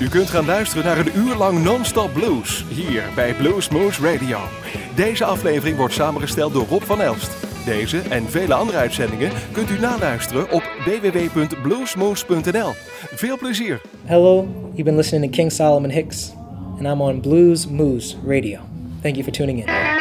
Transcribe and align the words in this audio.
U 0.00 0.08
kunt 0.08 0.30
gaan 0.30 0.44
luisteren 0.44 0.84
naar 0.84 0.98
een 0.98 1.16
uur 1.16 1.34
lang 1.34 1.64
non-stop 1.64 2.12
blues 2.12 2.64
hier 2.68 3.02
bij 3.14 3.34
Blues 3.34 3.68
Moose 3.68 4.02
Radio. 4.12 4.38
Deze 4.94 5.24
aflevering 5.24 5.76
wordt 5.76 5.94
samengesteld 5.94 6.52
door 6.52 6.66
Rob 6.66 6.82
van 6.82 7.00
Elst. 7.00 7.30
Deze 7.64 7.98
en 7.98 8.30
vele 8.30 8.54
andere 8.54 8.78
uitzendingen 8.78 9.30
kunt 9.52 9.70
u 9.70 9.78
naluisteren 9.78 10.50
op 10.50 10.62
www.bluesmoose.nl. 10.84 12.72
Veel 13.14 13.38
plezier! 13.38 13.80
Hello, 14.04 14.48
you've 14.62 14.82
been 14.82 14.96
listening 14.96 15.24
to 15.24 15.30
King 15.30 15.52
Solomon 15.52 15.90
Hicks, 15.90 16.32
and 16.78 16.86
I'm 16.86 17.00
on 17.00 17.20
Blues 17.20 17.66
Moose 17.68 18.16
Radio. 18.26 18.60
Thank 19.02 19.14
you 19.14 19.24
for 19.24 19.32
tuning 19.32 19.58
in. 19.58 19.99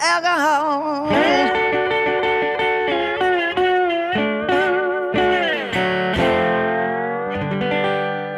Alcohol. 0.00 1.08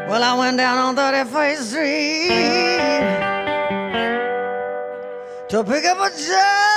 Well, 0.08 0.22
I 0.22 0.34
went 0.38 0.56
down 0.56 0.78
on 0.78 0.96
31st 0.96 1.56
Street 1.56 2.46
to 5.48 5.64
pick 5.64 5.84
up 5.84 5.98
a 5.98 6.10
jug 6.16 6.75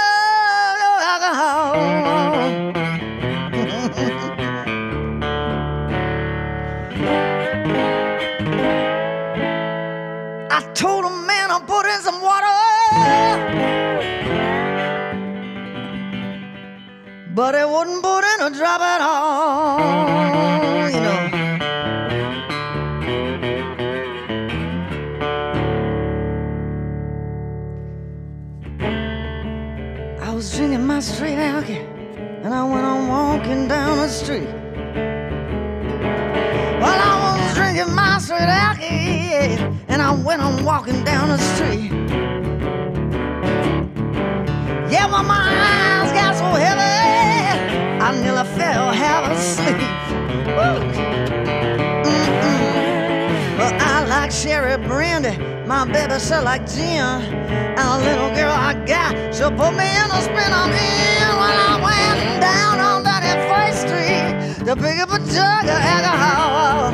but 17.40 17.56
it 17.56 17.66
wouldn't 17.70 18.04
put 18.04 18.24
in 18.34 18.42
a 18.48 18.50
drop 18.54 18.82
at 18.82 19.00
all, 19.00 20.90
you 20.90 21.00
know. 21.00 21.22
I 30.22 30.34
was 30.34 30.54
drinking 30.54 30.86
my 30.86 31.00
straight 31.00 31.38
alcohol, 31.38 31.86
and 32.44 32.54
I 32.54 32.64
went 32.66 32.86
on 32.86 33.08
walking 33.08 33.70
down 33.70 33.96
the 34.00 34.10
street. 34.10 34.50
Well, 36.82 37.00
I 37.10 37.14
was 37.24 37.56
drinking 37.56 37.96
my 37.96 38.18
straight 38.20 38.52
alcohol, 38.68 39.74
and 39.88 40.02
I 40.02 40.12
went 40.12 40.42
on 40.42 40.66
walking 40.66 41.06
down 41.06 41.30
the 41.30 41.38
street. 41.38 41.94
Yeah, 44.92 45.06
well, 45.06 45.24
my 45.24 45.40
eyes 45.40 46.12
got 46.12 46.36
so 46.36 46.50
heavy, 46.66 46.99
Mm-mm. 49.58 49.90
Well, 53.58 53.74
I 53.80 54.06
like 54.08 54.32
sherry 54.32 54.78
brandy, 54.88 55.38
my 55.66 55.86
baby 55.86 56.20
she 56.20 56.36
like 56.36 56.68
gin, 56.70 57.02
and 57.02 57.80
a 57.80 57.98
little 57.98 58.30
girl 58.36 58.52
I 58.52 58.74
got, 58.86 59.34
she'll 59.34 59.52
put 59.52 59.72
me 59.72 59.86
in 59.86 60.12
a 60.12 60.22
spin 60.22 60.54
I'm 60.54 60.72
in 60.72 61.30
when 61.42 61.56
I 61.70 61.76
went 61.82 62.42
down 62.42 62.80
on 62.80 63.04
that 63.04 63.24
First 63.50 63.82
Street 63.88 64.66
to 64.66 64.76
pick 64.76 65.00
up 65.00 65.10
a 65.10 65.20
jug 65.20 65.66
of 65.66 65.82
alcohol. 65.96 66.94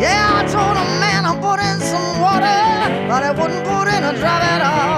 Yeah, 0.00 0.40
I 0.40 0.42
told 0.46 0.76
a 0.76 0.84
man 1.00 1.24
I 1.26 1.34
put 1.40 1.60
in 1.60 1.80
some 1.80 2.20
water, 2.20 2.62
but 3.08 3.22
I 3.22 3.30
wouldn't 3.30 3.64
put 3.66 3.88
in 3.88 4.04
a 4.04 4.12
drop 4.18 4.42
at 4.42 4.62
all. 4.62 4.95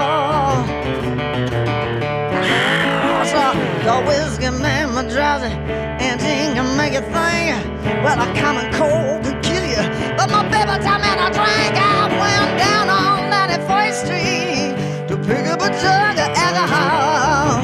Whiskey 4.05 4.49
made 4.49 4.87
me 4.87 5.01
drowsy, 5.13 5.47
and 5.47 6.19
can 6.19 6.77
make 6.77 6.93
you 6.93 7.01
think. 7.01 7.63
Well, 8.03 8.19
a 8.19 8.27
common 8.39 8.71
cold 8.73 9.23
can 9.23 9.41
kill 9.41 9.65
you, 9.65 9.83
but 10.17 10.29
my 10.29 10.43
baby 10.43 10.75
time 10.83 11.01
me 11.01 11.11
to 11.21 11.27
drink. 11.37 11.75
I 11.75 12.07
went 12.21 12.51
down 12.59 12.89
on 12.89 13.29
91st 13.31 13.97
Street 14.03 14.71
to 15.09 15.15
pick 15.17 15.45
up 15.47 15.61
a 15.61 15.69
jug 15.81 16.17
of 16.17 16.29
alcohol. 16.45 17.61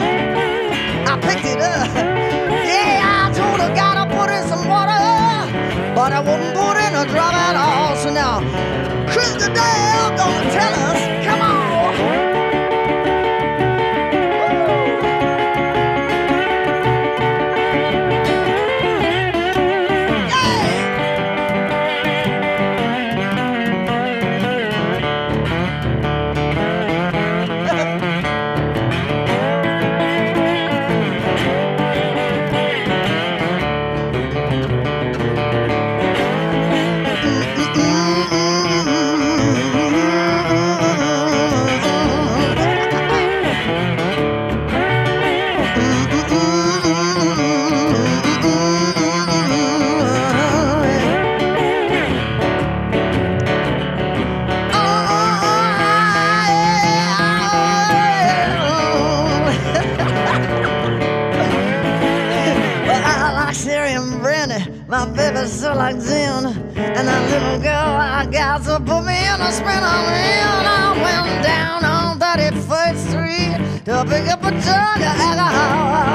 I 1.11 1.17
picked 1.21 1.45
it 1.45 1.61
up. 1.61 1.87
Yeah, 2.67 3.01
I 3.03 3.31
told 3.33 3.59
her 3.61 3.71
gotta 3.75 4.05
put 4.15 4.29
in 4.29 4.43
some 4.47 4.67
water, 4.67 5.05
but 5.95 6.11
I 6.13 6.19
wouldn't 6.19 6.53
put 6.55 6.75
in 6.85 6.91
a 6.95 7.05
drop 7.11 7.33
at 7.33 7.55
all. 7.55 7.95
So 7.97 8.09
now, 8.11 8.39
Chris 9.11 9.33
the 9.33 9.49
Dale 9.53 10.09
gonna 10.17 10.51
tell 10.51 10.73
us, 10.89 11.14
me 69.61 69.71
in 69.71 69.83
a 69.83 69.97
in. 70.07 70.65
I 70.67 70.91
went 71.01 71.43
down 71.43 71.85
on 71.85 72.19
31st 72.19 72.99
Street 73.09 73.85
to 73.85 74.03
pick 74.09 74.27
up 74.27 74.43
a 74.43 74.51
jug 74.51 74.97
of 74.97 75.19
alcohol. 75.19 76.14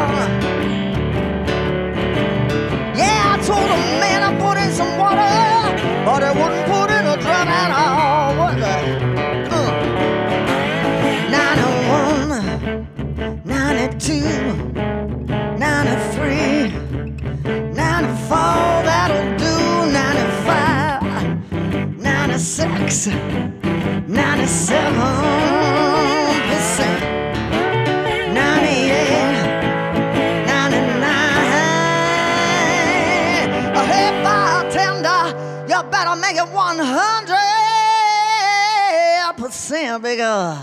Make 36.21 36.37
it 36.37 36.49
100 36.49 39.37
percent 39.37 40.03
bigger 40.03 40.59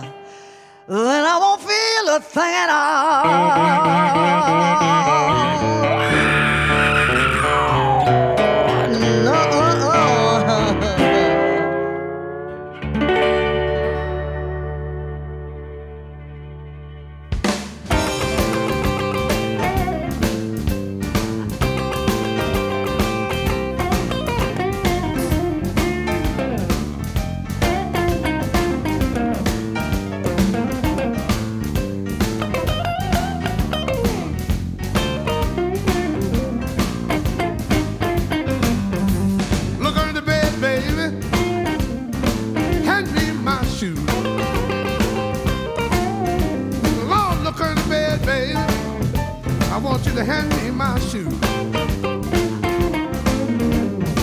then 0.87 1.25
I 1.25 1.37
won't 1.37 1.61
feel 1.61 2.15
a 2.15 2.19
thing 2.21 2.43
at 2.43 2.69
all. 2.69 5.06
To 50.17 50.25
hand 50.25 50.49
me 50.63 50.71
my 50.71 50.97
shoes. 50.99 51.39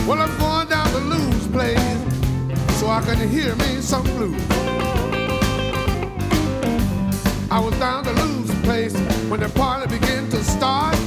Well, 0.08 0.18
I'm 0.18 0.36
going 0.38 0.68
down 0.68 0.88
to 0.88 0.98
Lou's 0.98 1.46
place 1.46 1.78
so 2.80 2.88
I 2.88 3.00
can 3.02 3.28
hear 3.28 3.54
me 3.54 3.80
some 3.80 4.02
blues. 4.02 4.42
I 7.48 7.60
was 7.60 7.78
down 7.78 8.02
to 8.04 8.12
Lou's 8.12 8.50
place 8.64 8.96
when 9.28 9.38
the 9.38 9.48
party 9.50 9.96
began 9.96 10.28
to 10.30 10.42
start. 10.42 11.03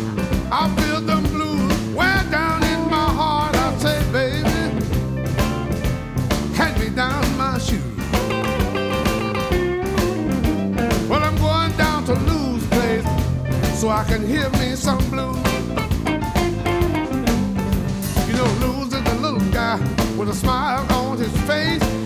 So 13.87 13.93
I 13.93 14.03
can 14.03 14.27
hear 14.27 14.49
me 14.59 14.75
some 14.75 14.97
blues. 15.09 15.37
You 18.27 18.33
know, 18.35 18.49
blues 18.59 18.91
is 18.91 19.13
a 19.13 19.15
little 19.21 19.39
guy 19.51 19.77
with 20.17 20.27
a 20.27 20.33
smile 20.33 20.85
on 20.91 21.17
his 21.17 21.31
face. 21.47 21.96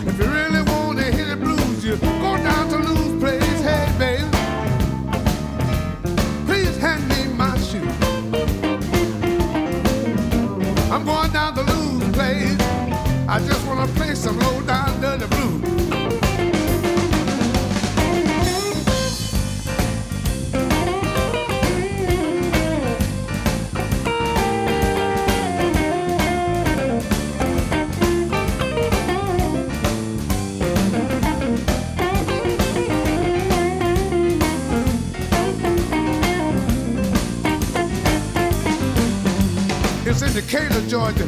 Georgia, 41.12 41.27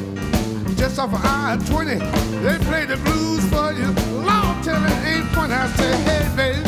just 0.75 0.99
off 0.99 1.13
of 1.13 1.19
I-20. 1.23 1.99
They 2.41 2.57
play 2.65 2.85
the 2.85 2.97
blues 2.97 3.43
for 3.49 3.71
you. 3.73 3.87
Lord, 4.21 4.63
tell 4.63 4.83
it 4.83 5.05
ain't 5.05 5.27
funny. 5.29 5.53
I 5.53 5.67
say, 5.75 5.95
hey, 6.07 6.25
baby, 6.35 6.63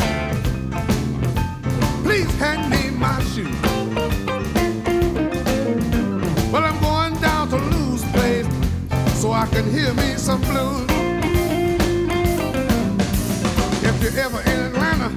please 2.02 2.34
hand 2.38 2.70
me 2.70 2.90
my 2.90 3.22
shoe. 3.24 3.50
Well, 6.52 6.64
I'm 6.64 6.78
going 6.80 7.20
down 7.20 7.48
to 7.50 7.56
Lou's 7.56 8.04
place 8.12 8.46
so 9.20 9.32
I 9.32 9.46
can 9.46 9.70
hear 9.70 9.94
me 9.94 10.16
some 10.16 10.40
blues. 10.42 10.86
If 13.82 14.02
you're 14.02 14.18
ever 14.24 14.40
in 14.42 14.60
Atlanta, 14.66 15.10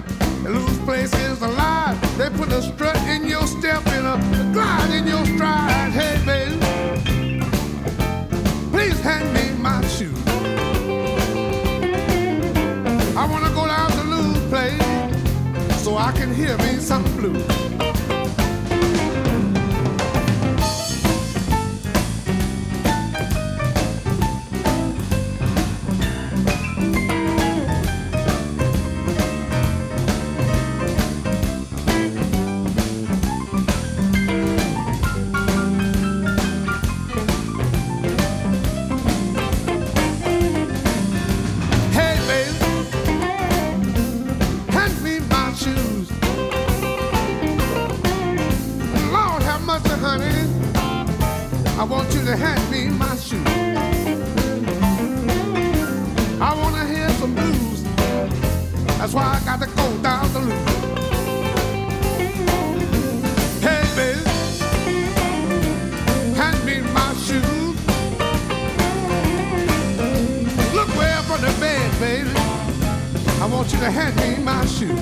Lou's 0.48 0.79
place 0.79 1.13
is 1.15 1.41
alive. 1.41 2.00
They 2.18 2.29
put 2.29 2.50
a 2.51 2.62
strut 2.62 2.98
in 3.08 3.25
your 3.25 3.46
step 3.48 3.86
and 3.88 4.08
a 4.08 4.53
glide 4.53 4.94
in 4.94 5.08
your 5.08 5.25
stride. 5.25 5.69
Hear 16.39 16.58
me 16.60 16.79
some 16.79 17.03
blues. 17.17 17.69
Want 73.51 73.74
you 73.74 73.79
to 73.79 73.91
hand 73.91 74.15
me 74.15 74.44
my 74.44 74.65
shoe. 74.65 74.96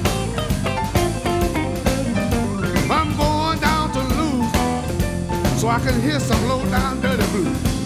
I'm 2.90 3.16
going 3.18 3.60
down 3.60 3.92
to 3.92 4.00
Lou's 4.00 5.62
so 5.62 5.68
I 5.68 5.80
can 5.80 6.02
hear 6.02 6.20
some 6.20 6.48
low 6.48 6.66
down 6.66 7.02
dirty 7.02 7.26
blues. 7.32 7.77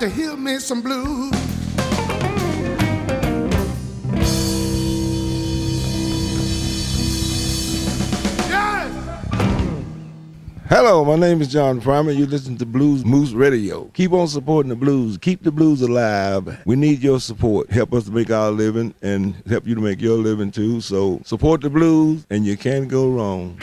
To 0.00 0.08
hear 0.08 0.34
me 0.34 0.58
some 0.58 0.80
blues. 0.80 1.30
Hello, 10.70 11.04
my 11.04 11.16
name 11.16 11.42
is 11.42 11.48
John 11.48 11.82
Primer. 11.82 12.12
You 12.12 12.24
listen 12.24 12.56
to 12.58 12.64
Blues 12.64 13.04
Moose 13.04 13.32
Radio. 13.32 13.90
Keep 13.92 14.12
on 14.12 14.26
supporting 14.26 14.70
the 14.70 14.76
blues. 14.76 15.18
Keep 15.18 15.42
the 15.42 15.50
blues 15.50 15.82
alive. 15.82 16.62
We 16.64 16.76
need 16.76 17.02
your 17.02 17.20
support. 17.20 17.70
Help 17.70 17.92
us 17.92 18.04
to 18.04 18.10
make 18.10 18.30
our 18.30 18.50
living 18.50 18.94
and 19.02 19.34
help 19.48 19.66
you 19.66 19.74
to 19.74 19.82
make 19.82 20.00
your 20.00 20.16
living 20.16 20.50
too. 20.50 20.80
So 20.80 21.20
support 21.26 21.60
the 21.60 21.68
blues 21.68 22.24
and 22.30 22.46
you 22.46 22.56
can't 22.56 22.88
go 22.88 23.10
wrong. 23.10 23.60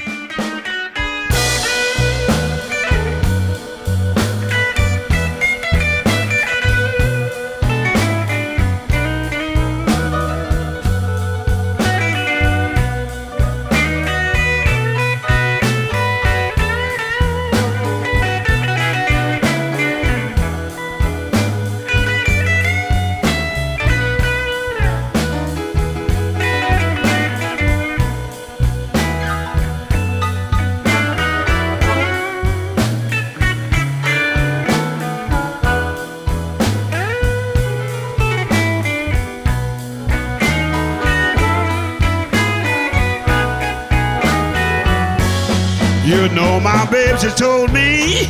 Told 47.37 47.71
me 47.71 48.25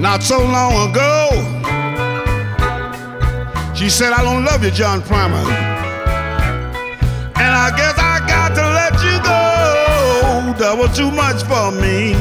not 0.00 0.22
so 0.22 0.38
long 0.38 0.88
ago. 0.88 1.28
She 3.74 3.90
said, 3.90 4.14
I 4.14 4.22
don't 4.22 4.46
love 4.46 4.64
you, 4.64 4.70
John 4.70 5.02
Primer. 5.02 5.36
And 7.36 7.52
I 7.54 7.70
guess 7.76 7.98
I 7.98 8.24
got 8.26 8.54
to 8.54 8.62
let 8.80 8.94
you 9.04 9.18
go. 9.22 10.58
That 10.58 10.74
was 10.78 10.96
too 10.96 11.10
much 11.10 11.42
for 11.42 11.70
me. 11.70 12.14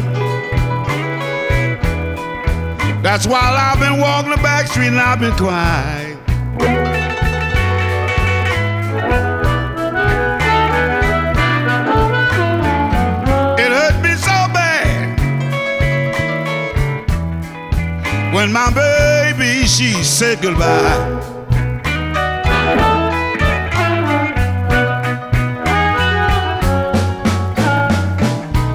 That's 3.02 3.26
why 3.26 3.40
I've 3.40 3.80
been 3.80 4.02
walking 4.02 4.32
the 4.32 4.38
back 4.38 4.68
street 4.68 4.88
and 4.88 5.00
I've 5.00 5.22
been 5.22 5.32
crying. 5.38 6.05
When 18.46 18.54
my 18.54 18.72
baby 18.72 19.66
she 19.66 19.92
said 20.04 20.40
goodbye. 20.40 21.20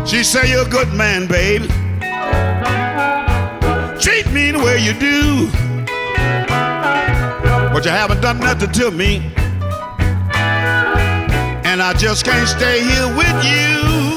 She 0.04 0.24
said 0.24 0.48
you're 0.48 0.66
a 0.66 0.68
good 0.68 0.92
man, 0.92 1.28
baby. 1.28 1.68
Treat 4.00 4.26
me 4.32 4.50
the 4.50 4.58
way 4.58 4.78
you 4.82 4.92
do. 4.98 5.46
But 7.72 7.84
you 7.84 7.92
haven't 7.92 8.22
done 8.22 8.40
nothing 8.40 8.72
to 8.72 8.90
me. 8.90 9.18
And 11.64 11.80
I 11.80 11.92
just 11.96 12.24
can't 12.24 12.48
stay 12.48 12.82
here 12.82 13.06
with 13.16 13.38
you. 13.44 14.16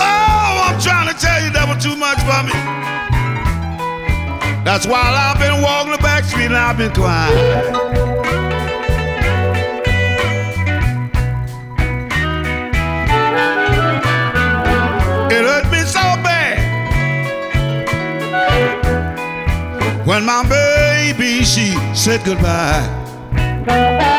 Oh, 0.00 0.64
I'm 0.66 0.80
trying 0.80 1.06
to 1.06 1.20
tell 1.20 1.40
you 1.40 1.50
that 1.50 1.66
was 1.68 1.84
too 1.84 1.94
much 1.94 2.18
for 2.26 2.42
me. 2.42 3.07
That's 4.68 4.86
why 4.86 5.00
I've 5.00 5.40
been 5.40 5.62
walking 5.62 5.92
the 5.92 5.98
back 5.98 6.24
street 6.24 6.44
and 6.44 6.54
I've 6.54 6.76
been 6.76 6.92
crying. 6.92 7.34
It 15.32 15.42
hurt 15.42 15.72
me 15.72 15.78
so 15.86 16.02
bad 16.22 16.58
when 20.06 20.26
my 20.26 20.46
baby 20.46 21.44
she 21.44 21.74
said 21.94 22.22
goodbye. 22.26 24.17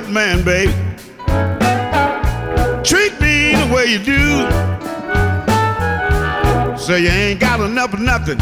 Good 0.00 0.10
man, 0.10 0.44
babe. 0.44 0.68
Treat 2.84 3.18
me 3.18 3.54
the 3.56 3.66
way 3.74 3.86
you 3.86 3.98
do. 3.98 4.46
Say 6.76 7.00
you 7.00 7.08
ain't 7.08 7.40
got 7.40 7.60
enough 7.60 7.94
of 7.94 8.00
nothing. 8.00 8.38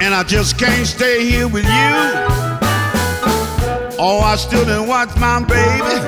And 0.00 0.14
I 0.14 0.22
just 0.26 0.58
can't 0.58 0.86
stay 0.86 1.28
here 1.28 1.48
with 1.48 1.66
you. 1.66 1.92
Oh, 3.98 4.20
I 4.24 4.36
stood 4.36 4.68
and 4.68 4.88
watched 4.88 5.18
my 5.18 5.40
baby. 5.40 6.00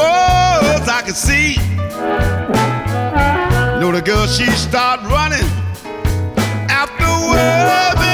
Oh, 0.00 0.80
as 0.80 0.88
I 0.88 1.02
can 1.02 1.12
see. 1.12 1.56
Know 3.80 3.92
the 3.92 4.00
girl, 4.00 4.26
she 4.26 4.46
start 4.46 5.02
running 5.02 5.46
after 6.70 7.04
waving 7.30 8.09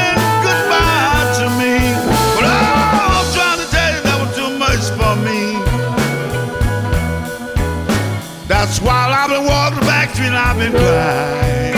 Why 8.87 9.11
I've 9.11 9.29
been 9.29 9.45
walking 9.45 9.81
back 9.81 10.15
street 10.15 10.27
and 10.27 10.37
I've 10.37 10.57
been 10.57 10.71
crying. 10.71 11.75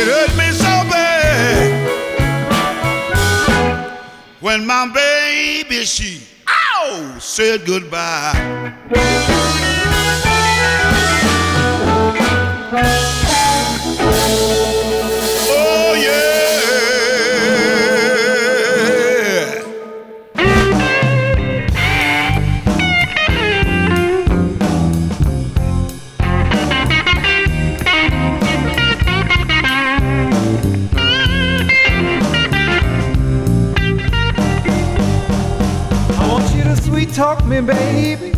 It 0.00 0.06
hurt 0.08 0.32
me 0.38 0.50
so 0.52 0.74
bad 0.88 1.90
when 4.40 4.64
my 4.64 4.90
baby 4.94 5.84
she 5.84 6.22
ow 6.48 7.16
said 7.18 7.66
goodbye. 7.66 8.70
Sweet 36.90 37.12
talk 37.14 37.44
me, 37.44 37.60
baby. 37.60 38.32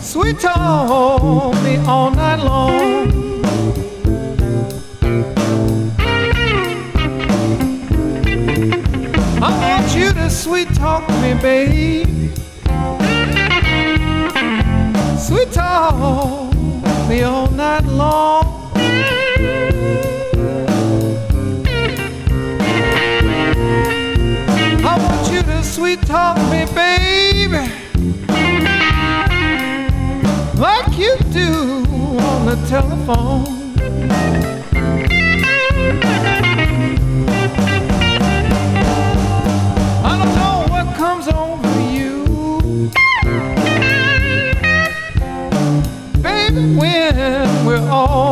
Sweet 0.00 0.40
talk 0.40 1.54
me 1.62 1.76
all 1.86 2.10
night 2.10 2.40
long. 2.40 3.44
I 9.40 9.50
want 9.62 9.94
you 9.94 10.12
to 10.14 10.28
sweet 10.28 10.74
talk 10.74 11.08
me, 11.22 11.34
baby. 11.34 12.32
Sweet 15.16 15.52
talk 15.52 16.52
me 17.08 17.22
all 17.22 17.48
night 17.52 17.84
long. 17.84 18.58
Sweet 25.78 26.02
talk 26.02 26.36
me, 26.50 26.66
baby, 26.74 27.70
like 30.58 30.98
you 30.98 31.16
do 31.30 31.86
on 32.18 32.46
the 32.46 32.56
telephone. 32.68 33.46
I 40.04 40.12
don't 40.18 40.34
know 40.34 40.66
what 40.68 40.86
comes 40.96 41.28
over 41.28 41.80
you, 41.92 42.90
baby, 46.20 46.74
when 46.76 47.64
we're 47.64 47.88
all 47.88 48.27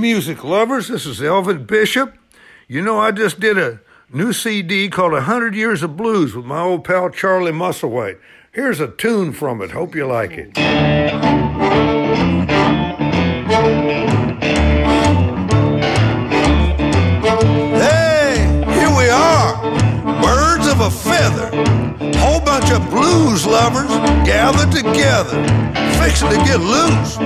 music 0.00 0.42
lovers, 0.42 0.88
this 0.88 1.04
is 1.04 1.22
Elvin 1.22 1.64
Bishop. 1.64 2.16
You 2.66 2.80
know, 2.80 2.98
I 2.98 3.10
just 3.10 3.38
did 3.38 3.58
a 3.58 3.80
new 4.10 4.32
CD 4.32 4.88
called 4.88 5.12
100 5.12 5.54
Years 5.54 5.82
of 5.82 5.96
Blues 5.96 6.34
with 6.34 6.46
my 6.46 6.60
old 6.60 6.84
pal 6.84 7.10
Charlie 7.10 7.52
Musselwhite. 7.52 8.18
Here's 8.52 8.80
a 8.80 8.88
tune 8.88 9.32
from 9.32 9.60
it. 9.60 9.72
Hope 9.72 9.94
you 9.94 10.06
like 10.06 10.32
it. 10.32 11.29
Blues 23.10 23.44
lovers 23.44 23.90
gathered 24.24 24.70
together, 24.70 25.38
fixing 25.98 26.28
to 26.28 26.36
get 26.46 26.60
loose. 26.60 27.16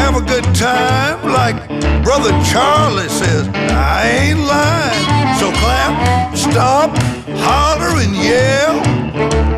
Have 0.00 0.16
a 0.16 0.20
good 0.20 0.44
time, 0.54 1.16
like 1.32 1.56
Brother 2.02 2.30
Charlie 2.52 3.08
says. 3.08 3.48
I 3.48 4.06
ain't 4.20 4.40
lying. 4.40 5.38
So 5.40 5.50
clap, 5.60 6.36
stop, 6.36 6.90
holler, 7.46 7.92
and 8.04 8.14
yell. 8.14 8.76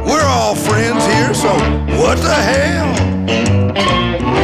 We're 0.06 0.28
all 0.38 0.54
friends 0.54 1.04
here, 1.06 1.34
so 1.34 1.52
what 2.00 2.18
the 2.18 2.34
hell? 2.50 4.35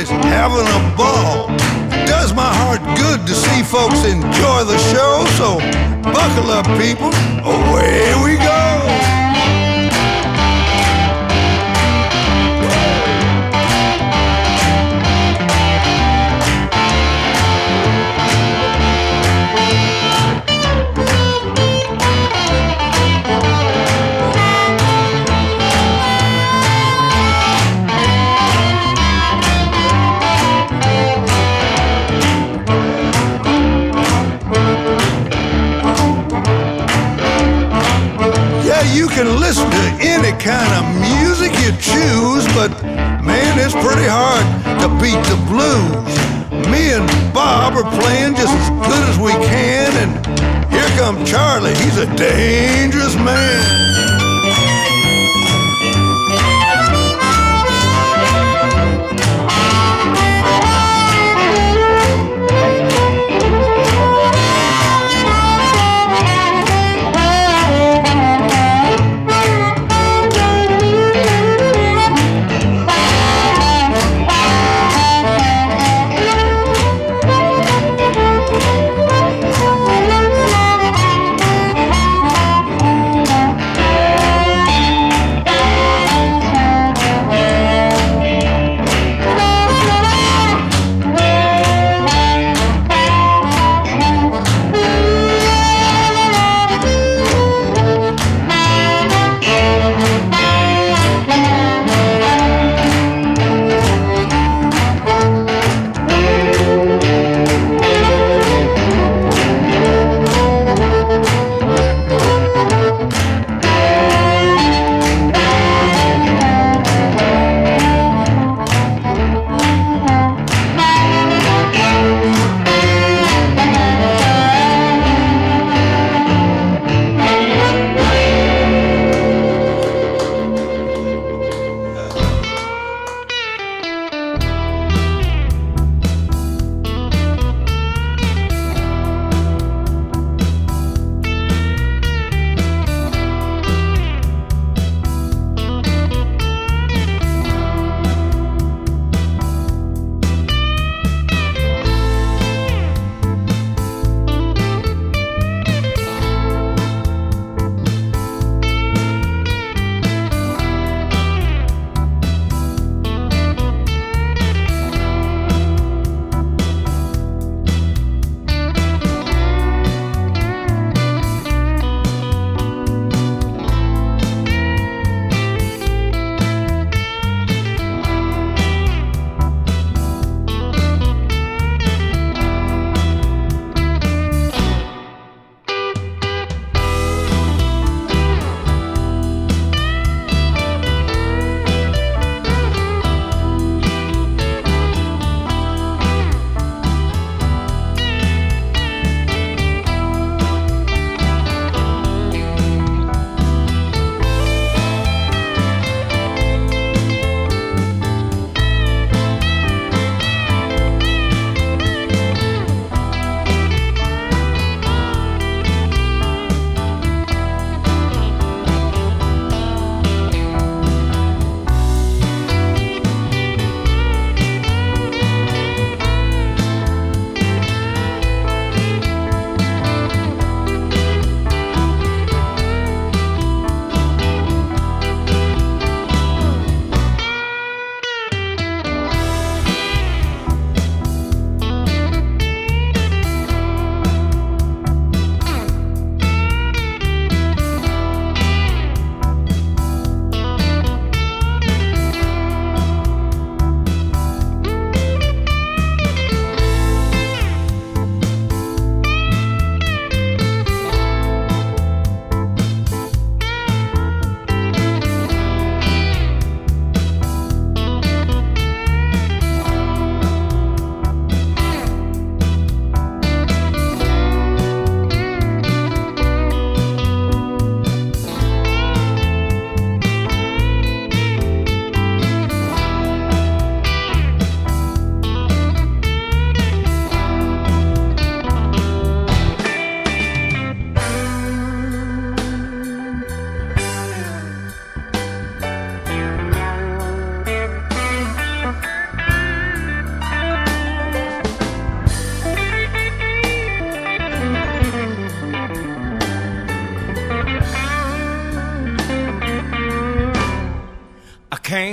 Everybody's 0.00 0.32
having 0.32 0.66
a 0.66 0.96
ball. 0.96 1.48
Does 2.06 2.32
my 2.32 2.52
heart 2.54 2.80
good 2.98 3.26
to 3.26 3.34
see 3.34 3.62
folks 3.62 4.04
enjoy 4.04 4.64
the 4.64 4.78
show, 4.78 5.24
so 5.36 5.58
buckle 6.02 6.50
up, 6.50 6.66
people. 6.80 7.10
Away 7.44 8.14
we 8.24 8.36
go. 8.36 8.69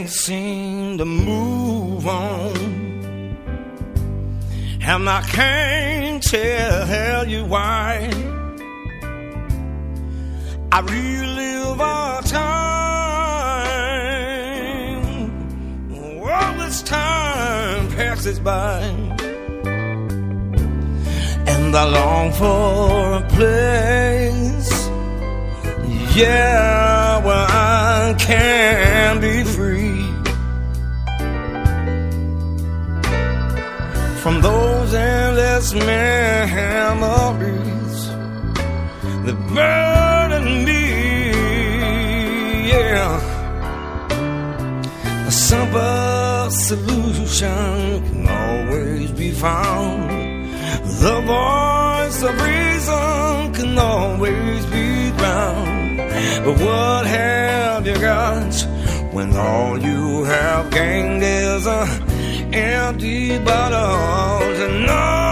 Can't 0.07 0.15
seem 0.15 0.97
to 0.97 1.03
move 1.05 2.07
on. 2.07 2.55
And 4.81 5.09
I 5.09 5.21
can't 5.21 6.23
tell 6.23 7.27
you 7.27 7.43
why. 7.43 8.09
I 10.71 10.79
relive 10.79 11.81
our 11.81 12.21
time. 12.21 12.47
All 16.21 16.53
this 16.57 16.81
time 16.83 17.89
passes 17.89 18.39
by. 18.39 18.79
And 21.47 21.75
I 21.75 21.83
long 21.83 22.31
for 22.31 23.15
a 23.15 23.27
place. 23.35 24.87
Yeah, 26.15 27.25
where 27.25 27.47
I 27.49 28.15
can 28.17 29.19
be 29.19 29.43
endless 35.73 35.85
memories 36.99 38.07
that 39.25 39.37
burden 39.53 40.65
me. 40.65 40.81
Yeah, 42.69 43.19
a 45.27 45.31
simple 45.31 46.51
solution 46.51 48.03
can 48.07 48.27
always 48.27 49.11
be 49.11 49.31
found. 49.31 50.09
The 51.01 51.21
voice 51.21 52.23
of 52.23 52.41
reason 52.41 53.53
can 53.53 53.77
always 53.77 54.65
be 54.67 55.11
drowned. 55.17 55.97
But 56.45 56.59
what 56.59 57.05
have 57.05 57.85
you 57.85 57.95
got 57.99 58.53
when 59.13 59.35
all 59.35 59.77
you 59.79 60.23
have 60.23 60.71
gained 60.71 61.23
is 61.23 61.65
a 61.65 61.85
empty 62.53 63.37
bottle 63.39 64.39
to 64.55 65.26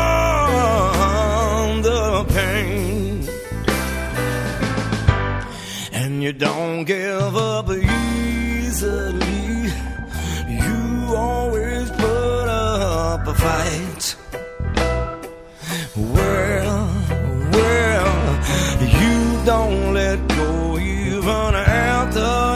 you 6.25 6.33
don't 6.33 6.85
give 6.85 7.35
up 7.37 7.69
easily. 7.69 9.15
You 10.49 11.15
always 11.15 11.91
put 11.91 12.47
up 12.49 13.27
a 13.27 13.33
fight. 13.35 14.15
Well, 15.95 16.89
well, 17.51 18.11
you 19.01 19.45
don't 19.45 19.93
let 19.93 20.27
go 20.29 20.79
even 20.79 21.53
after 21.53 22.54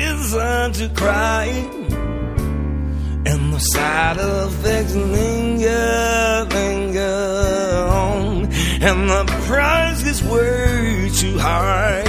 to 0.73 0.89
cry. 0.95 1.45
And 3.27 3.53
the 3.53 3.60
side 3.60 4.17
effects 4.17 4.95
linger, 4.95 6.47
linger 6.51 7.88
on. 7.89 8.45
And 8.81 9.10
the 9.10 9.25
price 9.47 10.03
is 10.03 10.21
way 10.23 11.10
too 11.13 11.38
high. 11.39 12.03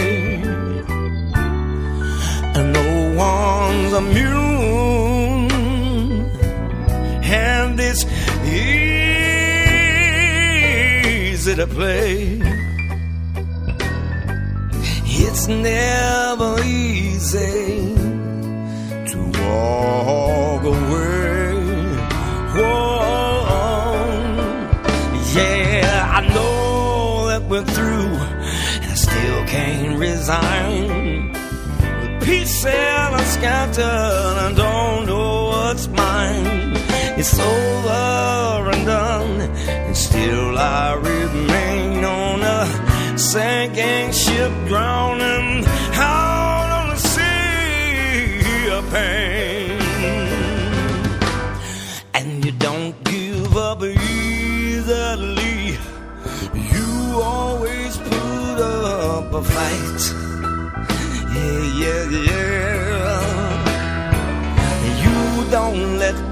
And 2.55 2.73
no 2.73 3.15
one's 3.17 3.93
immune. 3.93 4.46
To 11.57 11.67
play. 11.67 12.39
It's 15.07 15.49
never 15.49 16.63
easy 16.63 17.95
to 19.11 19.19
walk 19.41 20.65
away. 20.65 21.55
Whoa. 22.55 22.77
Yeah, 25.35 26.19
I 26.19 26.21
know 26.35 27.29
that 27.29 27.43
we're 27.49 27.65
through, 27.65 28.13
and 28.83 28.93
I 28.93 28.95
still 28.95 29.45
can't 29.47 29.99
resign. 29.99 31.33
The 32.03 32.27
peace 32.27 32.57
pieces 32.67 33.13
are 33.19 33.25
scattered, 33.25 34.37
I 34.47 34.53
don't 34.53 35.07
know 35.07 35.47
what's 35.47 35.89
mine. 35.89 36.75
It's 37.19 37.39
over 37.39 38.71
and 38.73 38.87
done, 38.87 39.16
and 39.16 39.16
still 40.27 40.59
I 40.59 40.95
remain 40.95 42.05
on 42.05 42.43
a 42.43 42.67
sinking 43.17 44.11
ship, 44.13 44.53
drowning 44.67 45.65
out 45.95 46.69
on 46.79 46.85
the 46.91 46.97
sea 46.97 48.69
of 48.77 48.85
pain. 48.91 49.79
And 52.15 52.45
you 52.45 52.53
don't 52.67 52.95
give 53.05 53.57
up 53.57 53.81
easily. 53.85 55.79
You 56.73 56.89
always 57.23 57.97
put 57.97 58.59
up 58.61 59.33
a 59.33 59.43
fight. 59.55 60.03
Yeah, 61.37 61.63
yeah, 61.83 62.05
yeah. 62.31 63.23
You 65.05 65.51
don't 65.51 65.99
let 65.99 66.26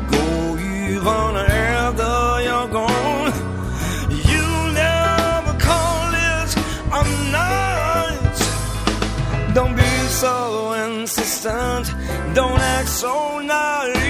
so 10.15 10.73
insistent. 10.73 11.87
Don't 12.35 12.61
act 12.61 12.89
so 12.89 13.41
naive. 13.41 14.04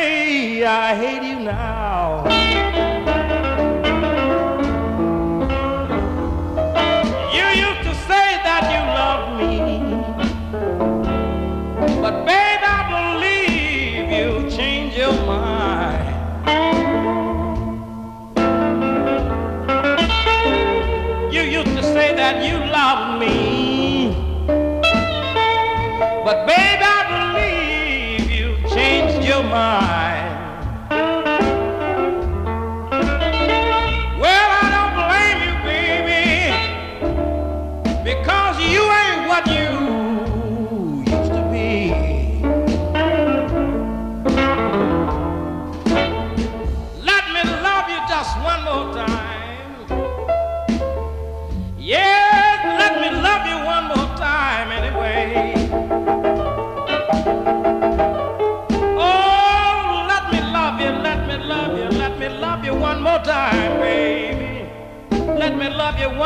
say 0.00 0.64
I 0.64 0.94
hate 0.94 1.22
you 1.22 1.40
now. 1.40 2.39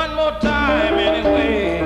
one 0.06 0.16
more 0.16 0.40
time 0.40 0.94
anyway. 0.94 1.80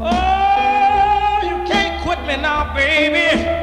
Oh, 0.00 1.40
you 1.42 1.64
can't 1.66 2.02
quit 2.02 2.20
me 2.26 2.36
now, 2.36 2.72
baby. 2.74 3.53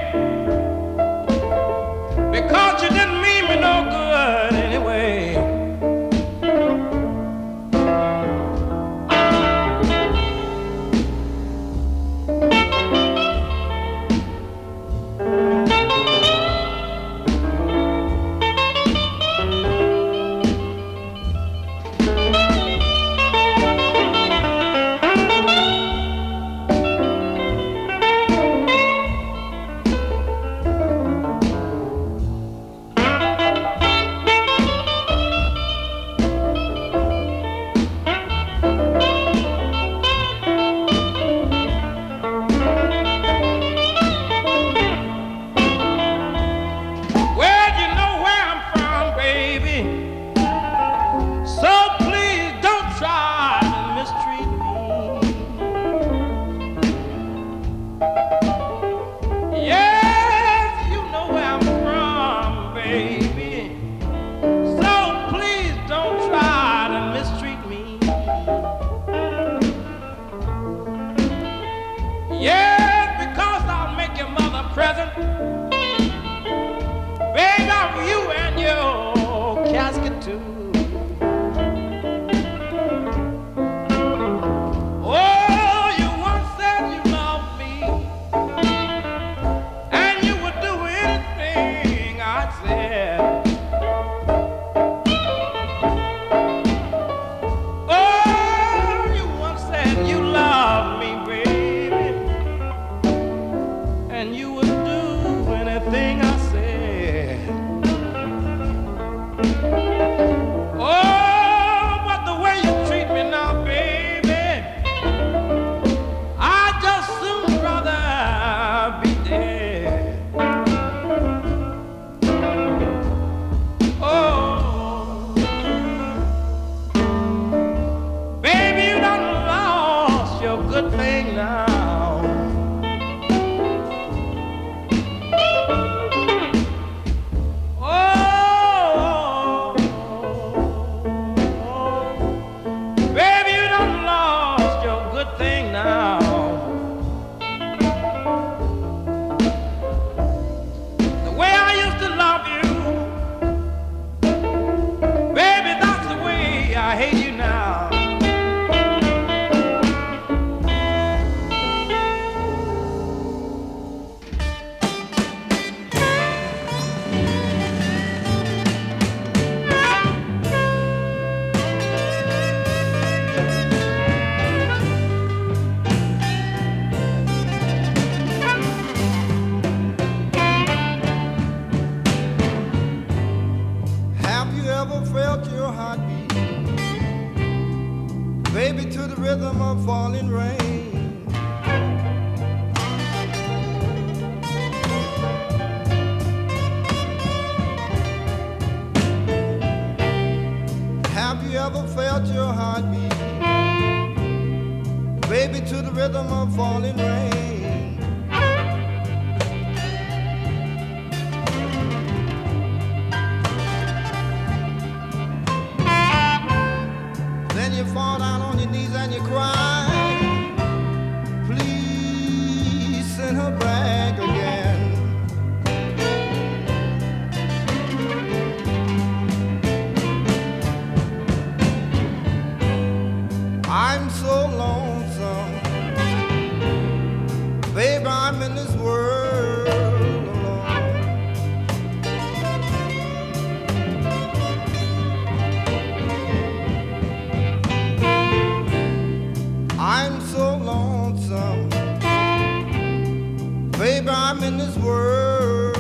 I'm 254.11 254.43
in 254.43 254.57
this 254.57 254.75
world 254.77 255.77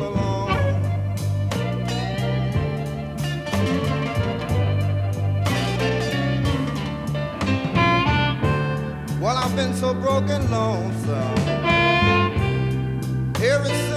alone. 0.00 0.80
Well, 9.20 9.36
I've 9.36 9.54
been 9.54 9.74
so 9.74 9.94
broken 9.94 10.50
lonesome 10.50 11.38
ever 13.42 13.66
since. 13.66 13.93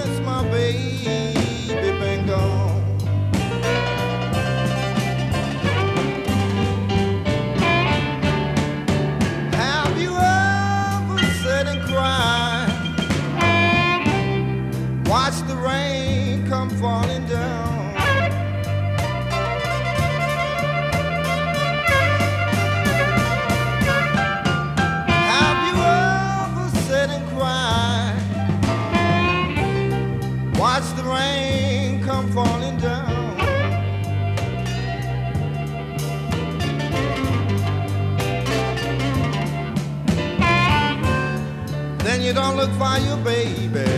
look 42.58 42.70
for 42.72 42.98
you, 42.98 43.16
baby. 43.22 43.97